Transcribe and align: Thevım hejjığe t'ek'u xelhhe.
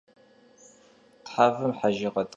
Thevım 1.25 1.71
hejjığe 1.79 2.11
t'ek'u 2.13 2.19
xelhhe. 2.23 2.29